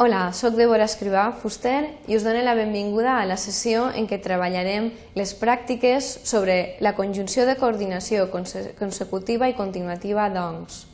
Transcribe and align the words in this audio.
Hola, 0.00 0.30
sóc 0.30 0.54
Débora 0.54 0.84
Escrivà 0.86 1.24
Fuster 1.34 1.88
i 2.06 2.14
us 2.14 2.22
dono 2.22 2.38
la 2.46 2.52
benvinguda 2.54 3.16
a 3.18 3.24
la 3.26 3.34
sessió 3.34 3.88
en 3.90 4.04
què 4.06 4.20
treballarem 4.22 4.92
les 5.18 5.32
pràctiques 5.34 6.12
sobre 6.22 6.76
la 6.78 6.92
conjunció 6.94 7.42
de 7.48 7.56
coordinació 7.58 8.28
consecutiva 8.30 9.48
i 9.50 9.56
continuativa 9.58 10.28
doncs. 10.30 10.84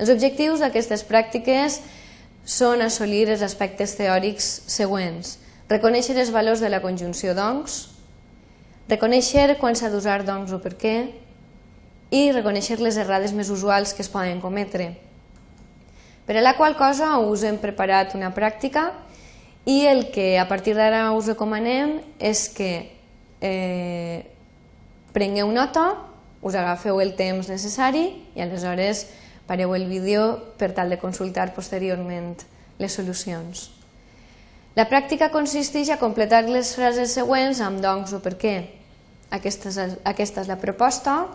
Els 0.00 0.08
objectius 0.08 0.64
d'aquestes 0.64 1.04
pràctiques 1.04 1.82
són 2.48 2.80
assolir 2.80 3.26
els 3.28 3.44
aspectes 3.44 3.92
teòrics 4.00 4.48
següents. 4.72 5.36
Reconèixer 5.68 6.16
els 6.16 6.32
valors 6.32 6.64
de 6.64 6.72
la 6.72 6.80
conjunció 6.80 7.36
doncs, 7.36 7.90
reconèixer 8.88 9.50
quan 9.60 9.76
s'ha 9.76 9.92
d'usar 9.92 10.22
doncs 10.24 10.56
o 10.56 10.64
per 10.64 10.78
què 10.80 10.98
i 12.08 12.30
reconèixer 12.32 12.80
les 12.80 12.96
errades 12.96 13.36
més 13.36 13.52
usuals 13.52 13.92
que 13.92 14.00
es 14.00 14.08
poden 14.08 14.40
cometre. 14.40 14.94
Per 16.24 16.36
a 16.36 16.42
la 16.42 16.54
qual 16.56 16.76
cosa 16.76 17.18
us 17.20 17.44
hem 17.44 17.58
preparat 17.60 18.14
una 18.16 18.32
pràctica 18.32 18.90
i 19.68 19.84
el 19.88 20.08
que 20.12 20.38
a 20.40 20.48
partir 20.48 20.72
d'ara 20.76 21.10
us 21.12 21.28
recomanem 21.28 21.98
és 22.18 22.48
que 22.48 22.70
eh, 23.44 24.24
prengueu 25.12 25.52
nota, 25.52 25.92
us 26.40 26.56
agafeu 26.56 27.00
el 27.00 27.14
temps 27.16 27.48
necessari 27.48 28.08
i 28.36 28.44
aleshores 28.44 29.06
pareu 29.46 29.74
el 29.76 29.86
vídeo 29.88 30.54
per 30.56 30.72
tal 30.72 30.88
de 30.88 31.00
consultar 31.00 31.52
posteriorment 31.52 32.40
les 32.80 32.92
solucions. 32.92 33.70
La 34.74 34.88
pràctica 34.90 35.30
consisteix 35.30 35.92
a 35.92 36.00
completar 36.00 36.42
les 36.48 36.72
frases 36.74 37.12
següents 37.14 37.60
amb 37.62 37.84
doncs 37.84 38.12
o 38.16 38.20
per 38.24 38.34
què. 38.40 38.56
Aquesta 39.30 39.70
és, 39.70 39.96
aquesta 40.04 40.42
és 40.42 40.50
la 40.50 40.58
proposta. 40.58 41.28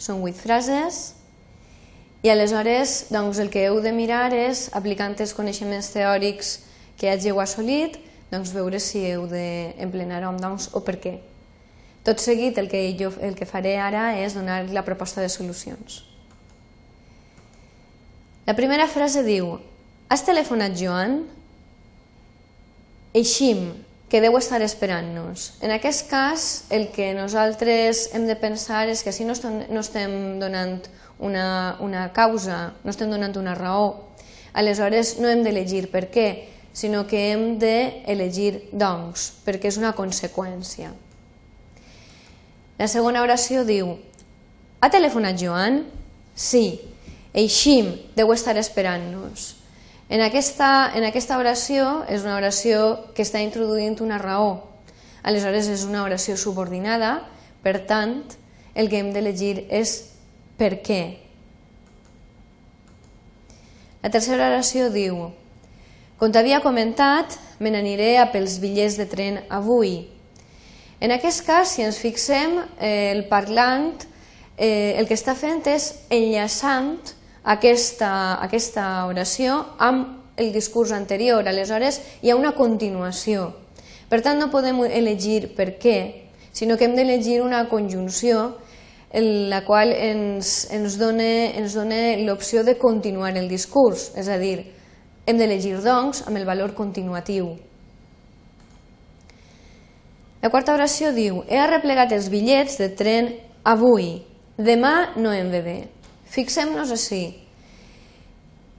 Són 0.00 0.22
vuit 0.24 0.38
frases. 0.38 1.19
I 2.20 2.28
aleshores 2.28 3.06
doncs, 3.08 3.38
el 3.40 3.48
que 3.48 3.64
heu 3.64 3.80
de 3.80 3.94
mirar 3.96 4.28
és, 4.36 4.68
aplicant 4.76 5.16
els 5.16 5.32
coneixements 5.32 5.88
teòrics 5.94 6.58
que 7.00 7.08
hàgiu 7.08 7.40
assolit, 7.40 7.96
doncs, 8.30 8.52
veure 8.52 8.80
si 8.82 9.06
heu 9.08 9.24
d'emplenar 9.30 10.20
amb 10.28 10.40
doncs, 10.42 10.68
o 10.76 10.84
per 10.84 10.98
què. 11.00 11.16
Tot 12.04 12.20
seguit 12.20 12.56
el 12.60 12.68
que, 12.68 12.82
jo, 12.96 13.10
el 13.24 13.34
que 13.36 13.48
faré 13.48 13.74
ara 13.80 14.14
és 14.20 14.36
donar 14.36 14.62
la 14.72 14.84
proposta 14.84 15.24
de 15.24 15.32
solucions. 15.32 16.02
La 18.48 18.56
primera 18.56 18.88
frase 18.88 19.24
diu 19.24 19.58
Has 20.10 20.24
telefonat 20.26 20.74
Joan? 20.74 21.20
Eixim, 23.14 23.68
que 24.10 24.20
deu 24.20 24.34
estar 24.36 24.58
esperant-nos. 24.66 25.54
En 25.62 25.70
aquest 25.70 26.08
cas, 26.10 26.64
el 26.68 26.88
que 26.90 27.12
nosaltres 27.14 28.08
hem 28.12 28.26
de 28.26 28.34
pensar 28.34 28.88
és 28.90 29.04
que 29.06 29.14
si 29.14 29.24
no 29.24 29.36
estem, 29.38 29.62
no 29.70 29.84
estem 29.84 30.40
donant 30.42 30.80
una, 31.22 31.76
una 31.78 32.08
causa, 32.12 32.74
no 32.82 32.90
estem 32.90 33.12
donant 33.12 33.38
una 33.38 33.54
raó, 33.54 34.10
aleshores 34.52 35.20
no 35.22 35.30
hem 35.30 35.44
d'elegir 35.46 35.86
per 35.94 36.08
què, 36.10 36.26
sinó 36.74 37.04
que 37.06 37.30
hem 37.30 37.54
d'elegir 37.62 38.66
doncs, 38.74 39.30
perquè 39.46 39.70
és 39.70 39.78
una 39.78 39.94
conseqüència. 39.94 40.90
La 42.82 42.90
segona 42.90 43.22
oració 43.22 43.62
diu 43.68 43.94
Ha 44.80 44.88
telefonat 44.88 45.36
Joan? 45.36 45.82
Sí. 46.34 46.80
Eixim, 47.36 47.92
deu 48.16 48.32
estar 48.32 48.56
esperant-nos. 48.56 49.59
En 50.10 50.20
aquesta, 50.26 50.90
en 50.98 51.06
aquesta 51.06 51.38
oració 51.38 52.02
és 52.10 52.24
una 52.26 52.34
oració 52.34 53.12
que 53.14 53.22
està 53.22 53.38
introduint 53.44 53.94
una 54.02 54.18
raó. 54.18 54.56
Aleshores 55.22 55.68
és 55.70 55.84
una 55.86 56.02
oració 56.02 56.34
subordinada, 56.34 57.20
per 57.62 57.76
tant, 57.86 58.24
el 58.74 58.90
que 58.90 58.98
hem 58.98 59.12
d'elegir 59.14 59.68
és 59.70 59.92
per 60.58 60.80
què? 60.82 61.02
La 64.02 64.10
tercera 64.10 64.48
oració 64.48 64.88
diu 64.90 65.28
Com 66.20 66.34
t'havia 66.34 66.58
comentat, 66.60 67.38
me 67.64 67.70
n'aniré 67.72 68.18
a 68.20 68.26
pels 68.32 68.58
bitllets 68.60 68.98
de 68.98 69.06
tren 69.08 69.38
avui. 69.48 70.10
En 71.00 71.14
aquest 71.14 71.46
cas, 71.46 71.70
si 71.72 71.86
ens 71.86 71.96
fixem, 71.96 72.58
eh, 72.76 73.12
el 73.14 73.22
parlant 73.30 73.94
eh, 74.58 74.98
el 75.00 75.08
que 75.08 75.16
està 75.16 75.32
fent 75.38 75.62
és 75.70 75.86
enllaçant 76.12 77.14
aquesta, 77.44 78.40
aquesta 78.42 79.06
oració 79.06 79.60
amb 79.78 80.36
el 80.40 80.52
discurs 80.52 80.92
anterior. 80.92 81.46
Aleshores, 81.46 82.00
hi 82.22 82.30
ha 82.30 82.36
una 82.36 82.52
continuació. 82.56 83.50
Per 84.10 84.20
tant, 84.24 84.40
no 84.40 84.50
podem 84.50 84.82
elegir 84.88 85.54
per 85.54 85.76
què, 85.78 86.30
sinó 86.52 86.76
que 86.76 86.88
hem 86.88 86.96
d'elegir 86.98 87.40
una 87.44 87.68
conjunció 87.68 88.56
en 89.12 89.50
la 89.50 89.64
qual 89.66 89.92
ens, 89.92 90.68
ens 90.74 90.96
dona, 90.98 91.28
ens 91.58 91.74
dona 91.74 92.16
l'opció 92.22 92.62
de 92.66 92.76
continuar 92.78 93.36
el 93.38 93.48
discurs, 93.50 94.10
és 94.18 94.28
a 94.30 94.38
dir, 94.38 94.70
hem 95.26 95.38
de 95.38 95.46
llegir 95.50 95.76
doncs 95.82 96.24
amb 96.26 96.38
el 96.38 96.46
valor 96.46 96.74
continuatiu. 96.74 97.54
La 100.40 100.48
quarta 100.48 100.72
oració 100.72 101.10
diu 101.12 101.42
He 101.50 101.58
arreplegat 101.60 102.14
els 102.16 102.30
bitllets 102.32 102.78
de 102.80 102.88
tren 102.96 103.34
avui, 103.68 104.22
demà 104.56 105.12
no 105.20 105.34
em 105.36 105.50
ve 105.52 105.60
bé. 105.62 105.78
Fixem-nos 106.30 106.94
així. 106.94 107.24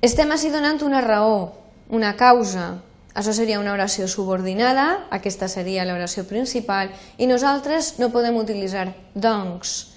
Estem 0.01 0.31
així 0.31 0.49
donant 0.49 0.81
una 0.87 1.03
raó, 1.03 1.51
una 1.89 2.15
causa. 2.17 2.79
Això 3.13 3.35
seria 3.35 3.59
una 3.59 3.73
oració 3.75 4.07
subordinada, 4.07 5.07
aquesta 5.11 5.51
seria 5.51 5.83
l'oració 5.85 6.23
principal, 6.25 6.93
i 7.19 7.27
nosaltres 7.27 7.97
no 7.99 8.07
podem 8.13 8.37
utilitzar 8.39 8.87
doncs, 9.13 9.91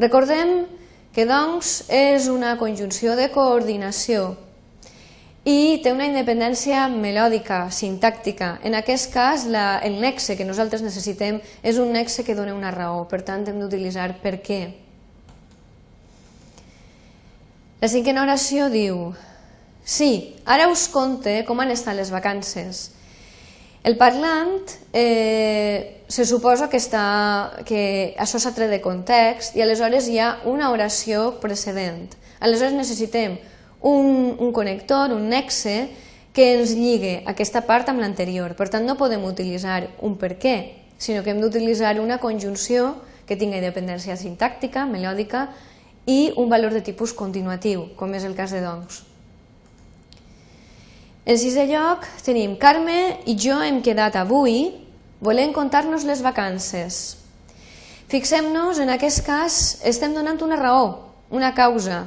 Recordem 0.00 0.62
que 1.12 1.26
doncs 1.28 1.82
és 1.92 2.24
una 2.32 2.54
conjunció 2.56 3.12
de 3.18 3.26
coordinació 3.34 4.30
i 5.44 5.80
té 5.84 5.92
una 5.92 6.06
independència 6.08 6.86
melòdica, 6.88 7.66
sintàctica. 7.68 8.54
En 8.64 8.78
aquest 8.78 9.10
cas, 9.12 9.44
la, 9.44 9.76
el 9.84 9.98
nexe 10.00 10.38
que 10.38 10.46
nosaltres 10.48 10.80
necessitem 10.80 11.42
és 11.60 11.76
un 11.76 11.92
nexe 11.92 12.24
que 12.24 12.36
dona 12.38 12.56
una 12.56 12.72
raó, 12.72 13.04
per 13.12 13.20
tant 13.28 13.44
hem 13.44 13.60
d'utilitzar 13.60 14.14
per 14.24 14.38
què. 14.40 14.62
La 17.80 17.88
cinquena 17.88 18.24
oració 18.26 18.68
diu 18.68 19.10
Sí, 19.80 20.36
ara 20.44 20.68
us 20.68 20.84
conte 20.92 21.40
com 21.48 21.62
han 21.62 21.72
estat 21.72 21.96
les 21.96 22.10
vacances. 22.12 22.90
El 23.82 23.96
parlant 23.96 24.68
eh, 24.92 26.04
se 26.06 26.26
suposa 26.28 26.68
que, 26.68 26.76
està, 26.76 27.62
que 27.64 28.12
això 28.20 28.38
s'ha 28.38 28.52
tret 28.52 28.68
de 28.68 28.82
context 28.84 29.56
i 29.56 29.64
aleshores 29.64 30.10
hi 30.12 30.18
ha 30.20 30.34
una 30.44 30.68
oració 30.74 31.40
precedent. 31.40 32.12
Aleshores 32.44 32.76
necessitem 32.76 33.38
un, 33.80 34.36
un 34.36 34.52
connector, 34.52 35.16
un 35.16 35.30
nexe, 35.32 35.88
que 36.36 36.52
ens 36.54 36.76
lligue 36.78 37.22
aquesta 37.26 37.64
part 37.66 37.88
amb 37.90 38.04
l'anterior. 38.04 38.52
Per 38.54 38.68
tant, 38.70 38.84
no 38.86 38.98
podem 39.00 39.24
utilitzar 39.26 39.88
un 40.06 40.14
per 40.20 40.36
què, 40.38 40.56
sinó 41.00 41.24
que 41.24 41.32
hem 41.32 41.40
d'utilitzar 41.42 41.96
una 41.98 42.20
conjunció 42.22 42.94
que 43.26 43.38
tingui 43.40 43.58
independència 43.58 44.18
sintàctica, 44.18 44.84
melòdica 44.86 45.48
i 46.06 46.32
un 46.36 46.48
valor 46.48 46.72
de 46.72 46.82
tipus 46.84 47.12
continuatiu, 47.12 47.88
com 47.96 48.12
és 48.14 48.24
el 48.24 48.36
cas 48.38 48.54
de 48.54 48.62
doncs. 48.64 49.04
En 51.26 51.36
sisè 51.38 51.66
lloc 51.68 52.06
tenim 52.24 52.56
Carme 52.58 53.20
i 53.28 53.36
jo 53.38 53.60
hem 53.62 53.82
quedat 53.84 54.16
avui 54.16 54.70
volent 55.20 55.52
contar-nos 55.52 56.06
les 56.08 56.22
vacances. 56.24 57.20
Fixem-nos, 58.10 58.80
en 58.82 58.90
aquest 58.90 59.22
cas, 59.22 59.78
estem 59.86 60.16
donant 60.16 60.40
una 60.42 60.56
raó, 60.58 61.12
una 61.30 61.52
causa. 61.54 62.06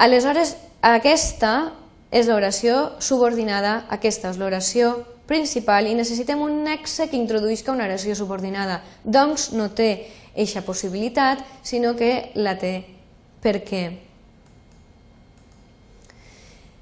Aleshores, 0.00 0.54
aquesta 0.80 1.72
és 2.10 2.30
l'oració 2.30 2.96
subordinada, 3.04 3.82
aquesta 3.92 4.30
és 4.30 4.38
l'oració 4.40 4.94
principal 5.28 5.86
i 5.86 5.94
necessitem 5.94 6.40
un 6.42 6.62
nexe 6.64 7.10
que 7.10 7.18
introduïsca 7.18 7.74
una 7.74 7.84
oració 7.90 8.16
subordinada. 8.16 8.80
Doncs 9.04 9.50
no 9.52 9.68
té 9.76 9.90
eixa 10.34 10.64
possibilitat, 10.64 11.44
sinó 11.62 11.92
que 11.98 12.30
la 12.34 12.56
té. 12.58 12.99
Per 13.40 13.56
què? 13.64 13.84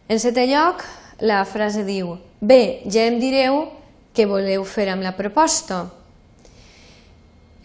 En 0.08 0.19
setè 0.19 0.46
lloc, 0.49 0.82
la 1.20 1.44
frase 1.44 1.84
diu 1.87 2.16
Bé, 2.40 2.84
ja 2.87 3.05
em 3.10 3.19
direu 3.19 3.64
què 4.14 4.26
voleu 4.31 4.64
fer 4.66 4.88
amb 4.93 5.02
la 5.02 5.14
proposta. 5.16 5.88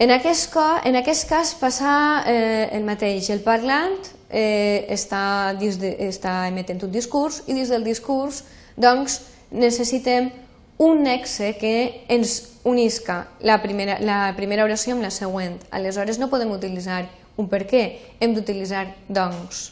En 0.02 0.10
aquest, 0.10 0.56
en 0.84 0.98
aquest 0.98 1.28
cas 1.30 1.52
passa 1.54 1.94
eh, 2.26 2.68
el 2.74 2.82
mateix. 2.82 3.30
El 3.30 3.44
parlant 3.46 3.94
eh, 4.28 4.84
està, 4.90 5.54
de, 5.54 5.92
està 6.08 6.48
emetent 6.50 6.82
un 6.82 6.90
discurs 6.90 7.44
i 7.46 7.54
dins 7.54 7.70
del 7.70 7.86
discurs 7.86 8.42
doncs, 8.74 9.20
necessitem 9.54 10.32
un 10.78 11.04
nexe 11.04 11.54
que 11.58 12.04
ens 12.08 12.60
unisca 12.64 13.28
la 13.40 13.60
primera, 13.62 13.98
la 14.00 14.32
primera 14.36 14.64
oració 14.64 14.96
amb 14.96 15.04
la 15.04 15.12
següent. 15.14 15.60
Aleshores 15.70 16.18
no 16.18 16.30
podem 16.32 16.50
utilitzar 16.54 17.04
un 17.36 17.48
per 17.50 17.64
què, 17.68 17.84
hem 18.20 18.34
d'utilitzar 18.34 18.86
doncs. 19.08 19.70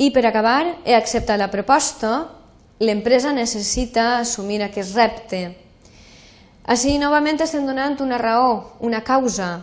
I 0.00 0.08
per 0.14 0.24
acabar, 0.24 0.78
he 0.88 0.94
acceptat 0.96 1.36
la 1.40 1.50
proposta, 1.52 2.30
l'empresa 2.80 3.34
necessita 3.36 4.20
assumir 4.20 4.62
aquest 4.64 4.96
repte. 4.96 5.42
Així, 6.64 6.96
novament 7.02 7.40
estem 7.44 7.66
donant 7.68 7.98
una 8.00 8.16
raó, 8.20 8.78
una 8.80 9.02
causa. 9.04 9.58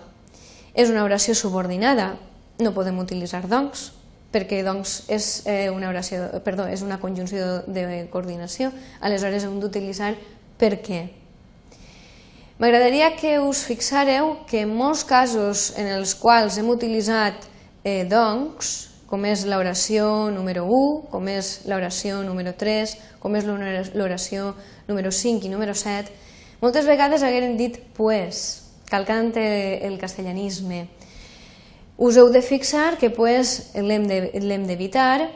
És 0.77 0.91
una 0.93 1.01
oració 1.07 1.33
subordinada, 1.33 2.11
no 2.61 2.73
podem 2.75 2.99
utilitzar 3.01 3.47
doncs. 3.49 3.96
Perquè 4.31 4.63
doncs, 4.65 5.03
és, 5.07 5.43
eh, 5.45 5.69
una 5.71 5.89
oració, 5.89 6.27
perdó, 6.43 6.67
és 6.67 6.81
una 6.83 6.99
conjunció 6.99 7.61
de 7.67 8.07
coordinació, 8.11 8.71
aleshores 8.99 9.45
hem 9.47 9.59
d'utilitzar 9.59 10.15
per 10.57 10.81
què. 10.83 11.07
M'agradaria 12.57 13.11
que 13.15 13.37
us 13.39 13.61
fixareu 13.63 14.39
que 14.49 14.63
en 14.65 14.73
molts 14.73 15.03
casos 15.05 15.71
en 15.77 15.87
els 15.87 16.15
quals 16.17 16.57
hem 16.57 16.69
utilitzat 16.73 17.45
eh, 17.83 18.03
doncs, 18.09 18.89
com 19.07 19.23
és 19.29 19.45
l'oració 19.47 20.29
número 20.33 20.65
1, 20.65 21.09
com 21.11 21.27
és 21.31 21.51
l'oració 21.69 22.23
número 22.25 22.51
3, 22.57 22.95
com 23.21 23.35
és 23.39 23.45
l'oració 23.47 24.55
número 24.87 25.11
5 25.13 25.47
i 25.47 25.51
número 25.53 25.75
7, 25.77 26.11
moltes 26.59 26.89
vegades 26.89 27.23
hagueren 27.23 27.55
dit 27.55 27.77
pues, 27.95 28.63
calcant 28.89 29.31
el 29.37 29.99
castellanisme. 30.01 30.87
Us 31.97 32.17
heu 32.17 32.29
de 32.29 32.43
fixar 32.45 32.99
que 33.01 33.09
pues 33.09 33.71
l'hem 33.73 34.05
d'evitar 34.69 35.31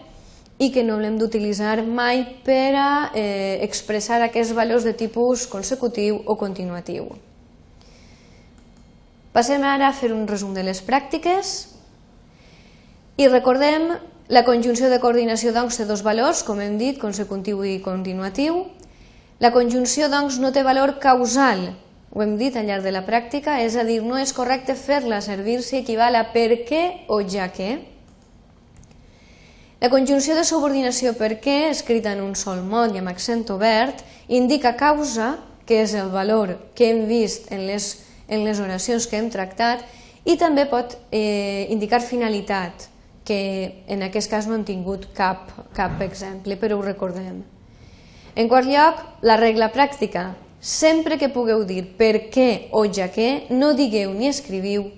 i 0.62 0.70
que 0.70 0.84
no 0.86 1.00
l'hem 1.02 1.18
d'utilitzar 1.18 1.82
mai 1.82 2.22
per 2.46 2.76
a 2.78 2.92
eh, 3.18 3.58
expressar 3.66 4.20
aquests 4.22 4.54
valors 4.54 4.86
de 4.86 4.94
tipus 4.94 5.48
consecutiu 5.50 6.22
o 6.30 6.38
continuatiu. 6.38 7.10
Passem 9.34 9.64
ara 9.66 9.90
a 9.90 9.96
fer 9.96 10.12
un 10.14 10.28
resum 10.30 10.54
de 10.54 10.62
les 10.62 10.84
pràctiques. 10.86 11.72
I 13.18 13.26
recordem 13.32 13.96
la 14.30 14.46
conjunció 14.46 14.92
de 14.92 15.00
coordinació 15.02 15.56
doncs 15.56 15.80
té 15.80 15.88
dos 15.90 16.04
valors, 16.06 16.44
com 16.46 16.62
hem 16.62 16.78
dit, 16.78 17.00
consecutiu 17.02 17.64
i 17.66 17.80
continuatiu. 17.82 18.68
La 19.42 19.50
conjunció 19.56 20.12
doncs 20.14 20.38
no 20.38 20.52
té 20.54 20.62
valor 20.62 21.00
causal, 21.02 21.72
ho 22.12 22.22
hem 22.24 22.36
dit 22.38 22.56
al 22.60 22.68
llarg 22.68 22.84
de 22.84 22.92
la 22.92 23.06
pràctica, 23.08 23.62
és 23.64 23.78
a 23.80 23.86
dir, 23.88 24.02
no 24.04 24.18
és 24.20 24.34
correcte 24.36 24.76
fer-la 24.76 25.22
servir 25.24 25.62
si 25.64 25.80
equival 25.80 26.18
a 26.20 26.26
per 26.34 26.66
què 26.68 27.08
o 27.08 27.22
ja 27.24 27.48
que. 27.56 27.78
La 29.82 29.90
conjunció 29.90 30.36
de 30.36 30.44
subordinació 30.46 31.16
per 31.18 31.40
què, 31.42 31.72
escrita 31.72 32.12
en 32.12 32.20
un 32.22 32.36
sol 32.36 32.60
mot 32.68 32.92
i 32.94 33.00
amb 33.00 33.10
accent 33.10 33.48
obert, 33.50 34.04
indica 34.28 34.76
causa, 34.78 35.38
que 35.66 35.80
és 35.86 35.96
el 35.96 36.12
valor 36.12 36.58
que 36.76 36.92
hem 36.92 37.06
vist 37.08 37.48
en 37.56 37.64
les, 37.66 37.88
en 38.28 38.44
les 38.44 38.60
oracions 38.60 39.08
que 39.08 39.18
hem 39.18 39.32
tractat, 39.32 39.88
i 40.28 40.36
també 40.38 40.68
pot 40.70 40.98
eh, 41.10 41.66
indicar 41.74 42.04
finalitat, 42.04 42.92
que 43.26 43.86
en 43.88 44.04
aquest 44.04 44.30
cas 44.30 44.46
no 44.50 44.58
han 44.58 44.68
tingut 44.68 45.08
cap, 45.18 45.50
cap 45.74 46.02
exemple, 46.04 46.60
però 46.60 46.78
ho 46.78 46.86
recordem. 46.86 47.42
En 48.36 48.50
quart 48.52 48.68
lloc, 48.68 49.02
la 49.24 49.38
regla 49.40 49.72
pràctica. 49.72 50.34
Sempre 50.62 51.18
que 51.18 51.32
pugueu 51.34 51.66
dir 51.66 51.82
per 51.98 52.30
què 52.30 52.70
o 52.72 52.86
ja 52.86 53.10
que, 53.10 53.48
no 53.50 53.74
digueu 53.74 54.14
ni 54.14 54.30
escriviu 54.30 54.92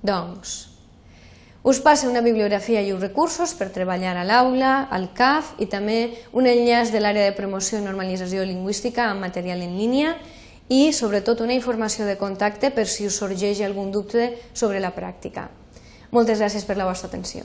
doncs. 0.00 0.70
Us 1.60 1.76
passa 1.84 2.08
una 2.08 2.22
bibliografia 2.24 2.80
i 2.80 2.88
uns 2.94 3.04
recursos 3.04 3.52
per 3.52 3.68
treballar 3.68 4.14
a 4.16 4.24
l'aula, 4.24 4.88
al 4.88 5.10
CAF 5.12 5.58
i 5.60 5.68
també 5.68 6.24
un 6.32 6.48
enllaç 6.48 6.88
de 6.88 7.04
l'àrea 7.04 7.28
de 7.28 7.36
promoció 7.36 7.76
i 7.76 7.84
normalització 7.84 8.48
lingüística 8.48 9.10
amb 9.10 9.20
material 9.28 9.60
en 9.60 9.76
línia 9.76 10.16
i 10.72 10.88
sobretot 10.96 11.44
una 11.44 11.52
informació 11.52 12.08
de 12.08 12.16
contacte 12.16 12.72
per 12.72 12.88
si 12.88 13.04
us 13.04 13.20
sorgeix 13.20 13.60
algun 13.60 13.92
dubte 13.92 14.32
sobre 14.54 14.80
la 14.80 14.94
pràctica. 14.96 15.50
Moltes 16.16 16.40
gràcies 16.40 16.64
per 16.64 16.80
la 16.80 16.88
vostra 16.88 17.12
atenció. 17.12 17.44